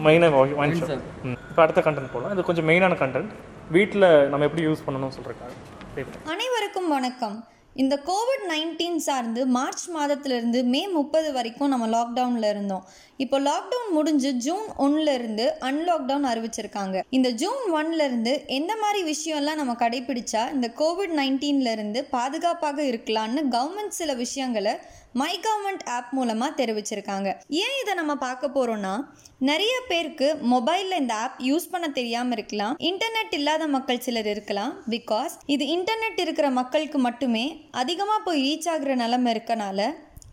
மெயினாக 0.07 0.43
ஒயின் 0.43 0.77
ஷாப் 0.91 1.07
இப்போ 1.51 1.63
அடுத்த 1.67 1.83
கண்டென்ட் 1.89 2.13
போகலாம் 2.15 2.35
இது 2.37 2.49
கொஞ்சம் 2.51 2.69
மெயினான 2.73 2.99
கண்டென்ட் 3.05 3.33
வீட்டில் 3.79 4.09
நம்ம 4.35 4.47
எப்படி 4.51 4.65
யூஸ் 4.69 4.87
பண்ணணும்னு 4.89 5.17
சொல்கிறேன் 5.19 6.23
அனைவருக்கும் 6.35 6.89
வணக்கம். 6.97 7.37
இந்த 7.77 7.95
கோவிட் 8.07 8.45
நைன்டீன் 8.49 8.99
சார்ந்து 9.07 9.41
மார்ச் 9.47 9.85
மாதத்துலேருந்து 9.91 10.59
மே 10.65 10.83
முப்பது 10.89 11.29
வரைக்கும் 11.33 11.69
நம்ம 11.69 11.87
லாக்டவுனில் 11.87 12.49
இருந்தோம். 12.51 12.85
இப்போ 13.17 13.41
லாக்டவுன் 13.41 13.93
முடிஞ்சு 13.93 14.33
ஜூன் 14.33 14.65
ஒன்ல 14.79 15.15
இருந்து 15.15 15.55
அன்லாக்டவுன் 15.61 16.27
அறிவிச்சிருக்காங்க. 16.31 17.03
இந்த 17.11 17.31
ஜூன் 17.31 17.65
ஒன்ல 17.75 18.05
இருந்து 18.05 18.45
எந்த 18.47 18.77
மாதிரி 18.77 19.01
விஷயம்லாம் 19.13 19.61
நம்ம 19.61 19.73
கடைபிடிச்சா 19.73 20.53
இந்த 20.53 20.71
கோவிட் 20.79 21.15
நைன்டீன்ல 21.21 21.73
இருந்து 21.73 22.05
பாதுகாப்பாக 22.05 22.83
இருக்கலாம்னு 22.83 23.45
கவர்மெண்ட் 23.51 23.99
சில 24.01 24.15
விஷயங்களை 24.15 24.75
மை 25.13 25.39
கவர்மெண்ட் 25.39 25.85
ஆப் 25.87 26.13
மூலமாக 26.13 26.65
தெரிவிச்சிருக்காங்க. 26.65 27.29
ஏன் 27.49 27.77
இதை 27.83 27.95
நம்ம 27.95 28.17
பார்க்க 28.17 28.51
போகிறோம்னா 28.55 28.95
நிறைய 29.39 29.75
பேருக்கு 29.89 30.39
மொபைலில் 30.51 30.99
இந்த 30.99 31.15
ஆப் 31.15 31.41
யூஸ் 31.41 31.71
பண்ண 31.71 31.89
தெரியாமல் 31.89 32.33
இருக்கலாம். 32.33 32.77
இன்டர்நெட் 32.79 33.35
இல்லாத 33.39 33.67
மக்கள் 33.67 34.01
சிலர் 34.01 34.27
இருக்கலாம். 34.27 34.73
பிகாஸ் 34.91 35.35
இது 35.47 35.67
இன்டர்நெட் 35.67 36.21
இருக்கிற 36.21 36.51
மக்களுக்கு 36.51 36.99
மட்டுமே 36.99 37.45
அதிகமாக 37.71 38.23
போய் 38.23 38.43
ரீச் 38.47 38.69
ஆகிற 38.69 38.95
நிலமை 38.95 39.35
இருக்கனால 39.35 39.91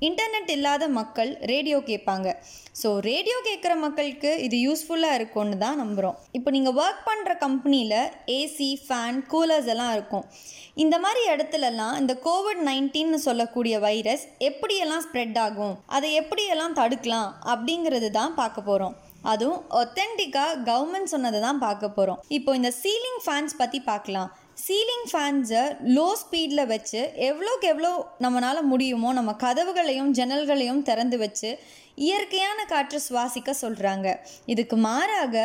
இன்டர்நெட் 0.08 0.52
இல்லாத 0.54 0.84
மக்கள் 1.00 1.32
ரேடியோ 1.52 1.80
கேட்பாங்க. 1.90 2.28
ஸோ 2.82 2.90
ரேடியோ 3.08 3.38
கேட்குற 3.48 3.74
மக்களுக்கு 3.84 4.30
இது 4.46 4.58
யூஸ்ஃபுல்லாக 4.68 5.18
இருக்கும்னு 5.20 5.58
தான் 5.64 5.78
நம்புகிறோம் 5.82 6.16
இப்போ 6.38 6.50
நீங்கள் 6.56 6.78
ஒர்க் 6.84 7.04
பண்ணுற 7.10 7.34
கம்பெனியில் 7.44 8.00
ஏசி 8.38 8.70
ஃபேன் 8.86 9.20
கூலர்ஸ் 9.34 9.70
எல்லாம் 9.74 9.94
இருக்கும். 9.98 10.26
இந்த 10.84 10.98
மாதிரி 11.06 11.22
இடத்துலலாம் 11.34 11.96
இந்த 12.02 12.16
கோவிட் 12.28 12.64
நைன்டீன் 12.70 13.26
சொல்லக்கூடிய 13.28 13.78
வைரஸ் 13.88 14.26
எப்படியெல்லாம் 14.50 15.06
ஸ்ப்ரெட் 15.08 15.40
ஆகும்? 15.46 15.78
அதை 15.98 16.12
எப்படியெல்லாம் 16.24 16.78
தடுக்கலாம்? 16.82 17.32
அப்படிங்கிறது 17.54 18.12
தான் 18.20 18.38
பார்க்க 18.42 18.70
போகிறோம் 18.70 18.98
அதுவும் 19.32 19.64
ஒத்தென்டிக்காக 19.80 20.62
கவர்மெண்ட் 20.70 21.12
சொன்னதை 21.16 21.40
தான் 21.48 21.60
பார்க்க 21.66 21.98
போகிறோம் 21.98 22.22
இப்போ 22.38 22.52
இந்த 22.60 22.70
சீலிங் 22.84 23.20
ஃபேன்ஸ் 23.26 23.60
பற்றி 23.60 23.80
பார்க்கலாம். 23.90 24.30
சீலிங் 24.58 25.06
ஃபேன்ஸை 25.10 25.62
லோ 25.96 26.08
ஸ்பீடில் 26.20 26.64
வச்சு 26.68 27.02
எவ்வளோக்கு 27.28 27.68
எவ்வளோ 27.68 27.92
நம்மளால் 28.22 28.62
முடியுமோ 28.64 29.10
நம்ம 29.14 29.32
கதவுகளையும் 29.44 30.12
ஜன்னல்களையும் 30.12 30.82
திறந்து 30.82 31.18
வச்சு 31.18 31.50
இயற்கையான 31.98 32.60
காற்று 32.66 33.00
சுவாசிக்க 33.00 33.52
சொல்கிறாங்க 33.62 34.08
இதுக்கு 34.46 34.76
மாறாக 34.80 35.38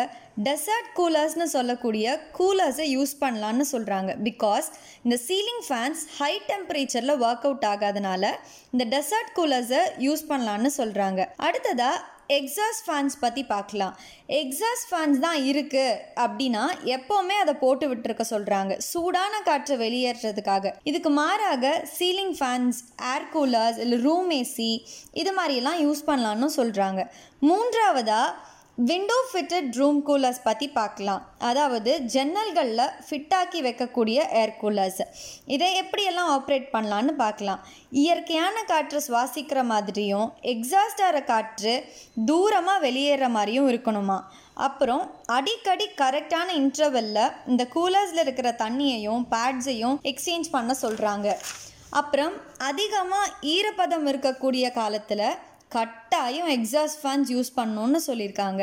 டெசர்ட் 0.43 0.91
கூலர்ஸ்னு 0.95 1.47
சொல்லக்கூடிய 1.55 2.07
கூலர்ஸை 2.39 2.87
யூஸ் 2.89 3.15
பண்ணலான்னு 3.23 3.65
சொல்கிறாங்க 3.73 4.13
பிகாஸ் 4.23 4.69
இந்த 5.05 5.17
சீலிங் 5.25 5.65
ஃபேன்ஸ் 5.67 6.03
ஹை 6.19 6.33
டெம்பரேச்சரில் 6.51 7.15
ஒர்க் 7.21 7.47
அவுட் 7.49 7.67
ஆகாதனால 7.67 8.25
இந்த 8.73 8.87
டெசர்ட் 8.93 9.33
கூலர்ஸை 9.37 9.83
யூஸ் 10.07 10.25
பண்ணலான்னு 10.31 10.73
சொல்கிறாங்க 10.77 11.23
அடுத்ததாக 11.43 12.05
எக்ஸாஸ்ட் 12.29 12.85
ஃபேன்ஸ் 12.87 13.17
பற்றி 13.21 13.43
பார்க்கலாம். 13.43 13.95
எக்ஸாஸ்ட் 14.41 14.89
ஃபேன்ஸ் 14.91 15.19
தான் 15.19 15.39
இருக்குது 15.51 15.99
அப்படின்னா 16.17 16.65
எப்போவுமே 16.97 17.37
அதை 17.43 17.55
போட்டு 17.55 17.87
விட்டுருக்க 17.89 18.25
சொல்கிறாங்க 18.31 18.77
சூடான 18.91 19.41
காற்றை 19.49 19.77
வெளியேற்றுறதுக்காக 19.77 20.73
இதுக்கு 20.85 21.11
மாறாக 21.11 21.71
சீலிங் 21.99 22.35
ஃபேன்ஸ் 22.39 22.81
ஏர் 23.13 23.29
கூலர்ஸ் 23.35 23.79
இல்லை 23.79 23.99
ரூம் 24.01 24.31
ஏசி 24.41 24.71
இது 25.13 25.33
மாதிரியெல்லாம் 25.33 25.81
யூஸ் 25.81 26.03
பண்ணலான்னு 26.07 26.51
சொல்கிறாங்க 26.59 27.03
மூன்றாவதாக 27.43 28.29
விண்டோ 28.79 29.17
ஃபிட்டட் 29.29 29.69
ரூம் 29.79 29.99
கூலர்ஸ் 30.09 30.41
பற்றி 30.47 30.67
பார்க்கலாம். 30.79 31.23
அதாவது 31.49 31.93
ஜன்னல்களில் 32.15 32.83
ஃபிட்டாக்கி 33.05 33.61
வைக்கக்கூடிய 33.67 34.19
ஏர் 34.41 34.53
கூலர்ஸ் 34.63 35.01
இதை 35.53 35.69
எப்படியெல்லாம் 35.83 36.33
ஆப்ரேட் 36.35 36.67
பண்ணலான்னு 36.75 37.13
பார்க்கலாம். 37.23 37.63
இயற்கையான 38.03 38.65
காற்று 38.73 39.01
சுவாசிக்கிற 39.07 39.63
மாதிரியும் 39.73 40.29
எக்ஸாஸ்டார 40.53 41.25
காற்று 41.33 41.75
தூரமாக 42.31 42.85
வெளியேற 42.87 43.31
மாதிரியும் 43.39 43.71
இருக்கணுமா? 43.73 44.19
அப்புறம் 44.67 45.03
அடிக்கடி 45.39 45.89
கரெக்டான 46.03 46.49
இன்டர்வெல்ல 46.61 47.19
இந்த 47.47 47.63
கூலர்ஸில் 47.75 48.25
இருக்கிற 48.27 48.51
தண்ணியையும் 48.63 49.27
பேட்ஸையும் 49.35 49.99
எக்ஸ்சேஞ்ச் 50.13 50.55
பண்ண 50.57 50.75
சொல்கிறாங்க 50.85 51.29
அப்புறம் 52.03 52.35
அதிகமாக 52.71 53.35
ஈரப்பதம் 53.55 54.09
இருக்கக்கூடிய 54.13 54.67
காலத்தில் 54.81 55.29
கட் 55.75 56.06
கட்டாயம் 56.17 56.51
எக்ஸாஸ்ட் 56.55 56.99
ஃபேன்ஸ் 57.01 57.31
யூஸ் 57.33 57.49
பண்ணணும்னு 57.57 57.99
சொல்லியிருக்காங்க. 58.07 58.63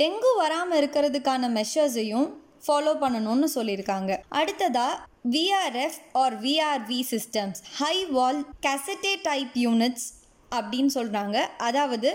டெங்கு 0.00 0.30
வராமல் 0.36 0.78
இருக்கிறதுக்கான 0.82 1.48
மெஷர்ஸையும் 1.56 2.28
ஃபாலோ 2.66 2.92
பண்ணணும்னு 3.02 3.48
சொல்லியிருக்காங்க. 3.54 4.10
அடுத்ததா 4.40 4.86
VRF 5.34 5.98
or 6.12 6.36
VRV 6.44 7.00
systems 7.10 7.60
high 7.80 7.96
wall 8.16 8.40
கேசட்டே 8.66 9.12
type 9.22 9.52
units 9.64 10.06
அப்படின்னு 10.58 10.92
சொல்கிறாங்க 10.94 11.36
அதாவது 11.68 12.10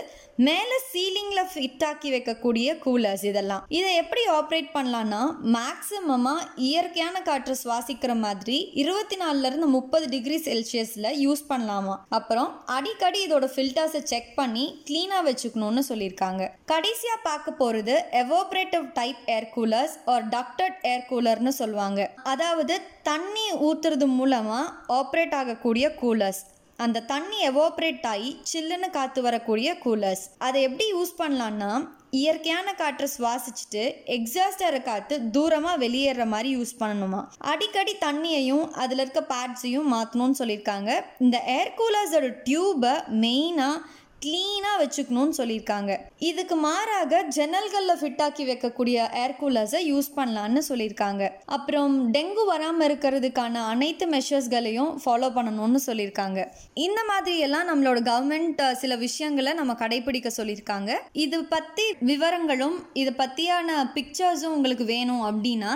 மேலே 0.46 0.76
சீலிங்கில் 0.90 1.48
ஃபிட்டாக்கி 1.52 2.08
வைக்கக்கூடிய 2.12 2.66
கூலர்ஸ் 2.84 3.24
இதெல்லாம். 3.30 3.64
இதை 3.68 3.90
எப்படி 4.02 4.22
ஆப்ரேட் 4.36 4.68
பண்ணலான்னா 4.76 5.22
மேக்ஸிமமாக 5.56 6.46
இயற்கையான 6.68 7.16
காற்றை 7.20 7.54
சுவாசிக்கிற 7.64 8.12
மாதிரி 8.18 8.58
இருபத்தி 8.82 9.16
நாலுலேருந்து 9.22 9.68
முப்பது 9.76 10.06
டிகிரி 10.08 10.38
செல்சியஸில் 10.46 11.10
யூஸ் 11.24 11.42
பண்ணலாமா. 11.50 11.96
அப்புறம் 12.08 12.50
அடிக்கடி 12.76 13.20
இதோட 13.26 13.48
ஃபில்டர்ஸை 13.54 14.02
செக் 14.12 14.30
பண்ணி 14.38 14.64
க்ளீனாக 14.90 15.26
வச்சுக்கணும்னு 15.28 15.84
சொல்லியிருக்காங்க. 15.90 16.42
கடைசியாக 16.72 17.20
பார்க்க 17.28 17.58
போகிறது 17.62 17.96
evaporative 18.22 18.86
type 19.00 19.20
air 19.36 19.48
coolers 19.56 19.96
or 20.14 20.26
ducted 20.36 20.78
air 20.92 21.06
கூலர்னு 21.10 21.54
சொல்லுவாங்க. 21.60 22.00
அதாவது 22.24 22.76
தண்ணி 23.10 23.46
ஊற்றுறது 23.68 24.08
மூலமாக 24.16 24.72
ஆப்ரேட் 25.00 25.36
ஆகக்கூடிய 25.42 25.86
கூலர்ஸ் 26.00 26.42
அந்த 26.84 27.04
தண்ணி 27.12 27.38
எவோப்ரேட் 27.48 28.06
ஆகி 28.10 28.30
சில்லுன்னு 28.50 28.88
காற்று 28.96 29.20
வரக்கூடிய 29.22 29.70
கூலர்ஸ் 29.84 30.26
அதை 30.46 30.60
எப்படி 30.68 30.86
யூஸ் 30.92 31.12
பண்ணலான்னா 31.18 31.72
இயற்கையான 32.18 32.68
காற்றை 32.72 33.06
சுவாசிச்சுட்டு 33.16 33.82
எக்ஸாஸ்டர் 34.16 34.76
காற்று 34.82 35.16
தூரமாக 35.34 35.80
வெளியேற 35.82 36.24
மாதிரி 36.32 36.48
யூஸ் 36.56 36.72
பண்ணணுமா. 36.80 37.20
அடிக்கடி 37.52 37.94
தண்ணியையும் 38.06 38.64
அதில் 38.82 39.02
இருக்க 39.04 39.20
பேட்ஸையும் 39.32 39.90
மாற்றணும்னு 39.94 40.40
சொல்லியிருக்காங்க. 40.40 40.90
இந்த 41.24 41.36
ஏர் 41.58 41.72
கூலர்ஸோட 41.80 42.30
டியூபை 42.48 42.94
மெயினாக 43.24 43.84
க்ளீனாக 44.24 44.78
வச்சுக்கணும்னு 44.80 45.34
சொல்லியிருக்காங்க. 45.38 45.92
இதுக்கு 46.30 46.56
மாறாக 46.64 47.20
ஜன்னல்களில் 47.36 47.98
ஃபிட் 48.00 48.22
ஆக்கி 48.24 48.44
வைக்கக்கூடிய 48.48 48.96
ஏர் 49.20 49.34
கூலர்ஸை 49.40 49.80
யூஸ் 49.90 50.08
பண்ணலான்னு 50.16 50.60
சொல்லியிருக்காங்க. 50.68 51.22
அப்புறம் 51.56 51.94
டெங்கு 52.16 52.44
வராமல் 52.50 52.86
இருக்கிறதுக்கான 52.88 53.62
அனைத்து 53.72 54.06
மெஷர்ஸ்களையும் 54.14 54.90
ஃபாலோ 55.02 55.28
பண்ணணும்னு 55.36 55.80
சொல்லியிருக்காங்க. 55.88 56.40
இந்த 56.86 57.02
மாதிரி 57.10 57.36
எல்லாம் 57.46 57.68
நம்மளோட 57.70 58.00
கவர்மெண்ட் 58.10 58.62
சில 58.82 58.96
விஷயங்களை 59.06 59.52
நம்ம 59.60 59.76
கடைபிடிக்க 59.82 60.30
சொல்லியிருக்காங்க. 60.38 60.90
இது 61.24 61.38
பற்றி 61.54 61.86
விவரங்களும் 62.10 62.76
இது 63.02 63.14
பற்றியான 63.22 63.78
பிக்சர்ஸும் 63.96 64.56
உங்களுக்கு 64.56 64.86
வேணும் 64.94 65.24
அப்படின்னா 65.30 65.72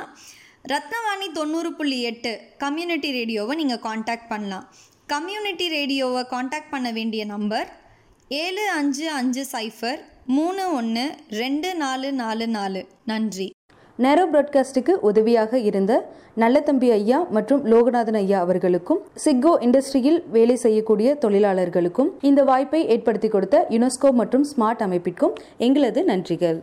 ரத்னவாணி 0.73 1.27
தொண்ணூறு 1.39 1.71
புள்ளி 1.79 2.01
எட்டு 2.11 2.31
கம்யூனிட்டி 2.65 3.09
ரேடியோவை 3.17 3.55
நீங்கள் 3.63 3.83
காண்டாக்ட் 3.89 4.31
பண்ணலாம். 4.35 4.67
கம்யூனிட்டி 5.15 5.67
ரேடியோவை 5.77 6.23
காண்டாக்ட் 6.35 6.71
பண்ண 6.75 6.91
வேண்டிய 6.99 7.23
நம்பர் 7.33 7.67
ஏழு 8.29 8.71
அஞ்சு 8.71 9.11
அஞ்சு 9.11 9.45
சைஃபர் 9.53 9.99
மூணு 10.27 10.75
ஒன்று 10.75 11.15
ரெண்டு 11.29 11.75
நாலு 11.75 12.13
நாலு 12.13 12.47
நாலு. 12.49 12.85
நன்றி. 13.05 13.53
நேரோ 13.97 14.23
பிராட்காஸ்டுக்கு 14.33 14.91
உதவியாக 14.91 15.59
இருந்த 15.59 15.93
நல்லதம்பி 16.37 16.91
ஐயா 16.91 17.27
மற்றும் 17.31 17.65
லோகநாதன் 17.65 18.15
ஐயா 18.15 18.41
அவர்களுக்கும் 18.41 19.01
சிக்கோ 19.15 19.53
இண்டஸ்ட்ரியில் 19.61 20.29
வேலை 20.31 20.57
செய்யக்கூடிய 20.57 21.19
தொழிலாளர்களுக்கும் 21.21 22.11
இந்த 22.21 22.43
வாய்ப்பை 22.43 22.87
ஏற்படுத்தி 22.87 23.29
கொடுத்த 23.29 23.67
யுனெஸ்கோ 23.71 24.11
மற்றும் 24.11 24.47
ஸ்மார்ட் 24.53 24.83
அமைப்பிற்கும் 24.87 25.35
எங்களது 25.59 26.05
நன்றிகள். 26.05 26.61